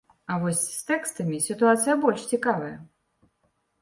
[0.35, 2.75] А вось з тэкстамі сітуацыя больш цікавая.